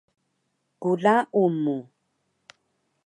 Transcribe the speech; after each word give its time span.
klaun 0.81 1.49
mu 1.63 1.77